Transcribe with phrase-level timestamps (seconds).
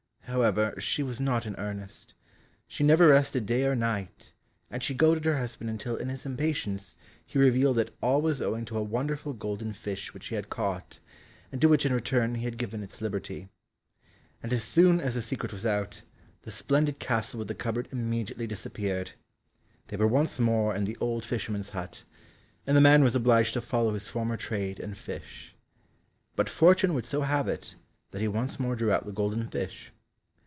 [0.25, 2.13] However, she was not in earnest;
[2.65, 4.31] she never rested day or night,
[4.69, 8.63] and she goaded her husband until in his impatience he revealed that all was owing
[8.63, 11.01] to a wonderful golden fish which he had caught,
[11.51, 13.49] and to which in return he had given its liberty.
[14.41, 16.01] And as soon as the secret was out,
[16.43, 19.11] the splendid castle with the cupboard immediately disappeared,
[19.87, 22.05] they were once more in the old fisherman's hut,
[22.65, 25.57] and the man was obliged to follow his former trade and fish.
[26.37, 27.75] But fortune would so have it,
[28.11, 29.91] that he once more drew out the golden fish.